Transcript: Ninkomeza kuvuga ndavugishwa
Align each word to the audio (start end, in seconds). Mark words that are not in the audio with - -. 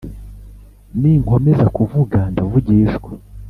Ninkomeza 0.99 1.65
kuvuga 1.75 2.17
ndavugishwa 2.31 3.11